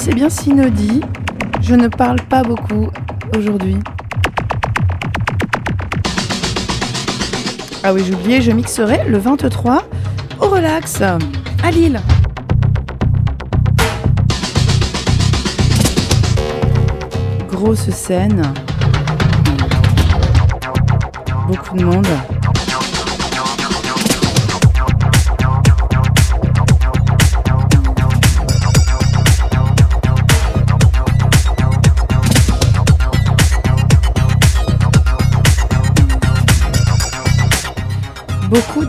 c'est 0.00 0.14
bien 0.14 0.30
Synodie. 0.30 1.02
Je 1.60 1.74
ne 1.74 1.88
parle 1.88 2.20
pas 2.22 2.42
beaucoup 2.42 2.88
aujourd'hui. 3.36 3.76
Ah 7.84 7.92
oui, 7.92 8.10
oublié, 8.10 8.40
je 8.40 8.50
mixerai 8.50 9.04
le 9.06 9.18
23 9.18 9.82
au 10.40 10.48
relax 10.48 11.02
à 11.02 11.18
Lille. 11.70 12.00
Grosse 17.50 17.90
scène. 17.90 18.42
Beaucoup 21.46 21.76
de 21.76 21.84
monde. 21.84 22.06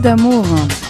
D'amour. 0.02 0.81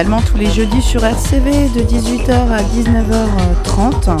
Également 0.00 0.22
tous 0.22 0.38
les 0.38 0.50
jeudis 0.50 0.80
sur 0.80 1.04
RCV 1.04 1.68
de 1.76 1.82
18h 1.82 2.32
à 2.32 2.62
19h30. 2.62 4.18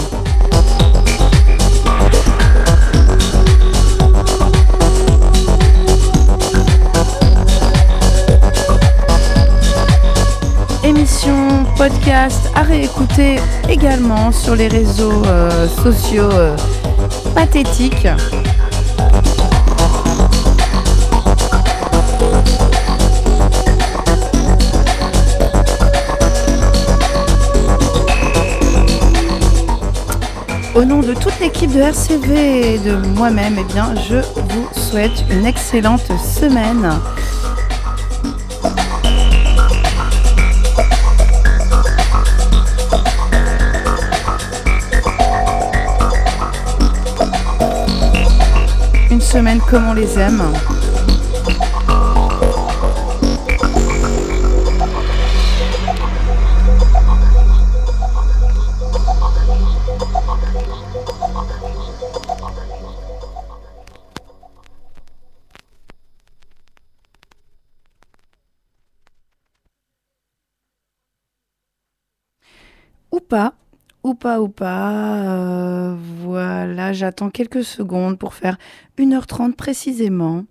Émission, 10.84 11.64
podcast 11.78 12.50
à 12.54 12.60
réécouter 12.60 13.36
également 13.66 14.32
sur 14.32 14.54
les 14.54 14.68
réseaux 14.68 15.24
euh, 15.24 15.66
sociaux 15.66 16.30
euh, 16.30 16.54
pathétiques. 17.34 18.06
Au 30.74 30.84
nom 30.84 31.00
de 31.00 31.14
toute 31.14 31.38
l'équipe 31.40 31.72
de 31.72 31.80
RCV 31.80 32.74
et 32.74 32.78
de 32.78 32.94
moi-même, 32.94 33.56
eh 33.58 33.64
bien, 33.72 33.92
je 34.08 34.16
vous 34.16 34.68
souhaite 34.72 35.24
une 35.28 35.44
excellente 35.44 36.06
semaine. 36.16 36.88
Une 49.10 49.20
semaine 49.20 49.60
comme 49.68 49.88
on 49.88 49.92
les 49.92 50.18
aime. 50.18 50.42
Pas. 74.48 75.16
euh, 75.24 75.96
voilà, 76.22 76.92
j'attends 76.92 77.30
quelques 77.30 77.64
secondes 77.64 78.18
pour 78.18 78.34
faire 78.34 78.58
1h30 78.98 79.54
précisément. 79.54 80.44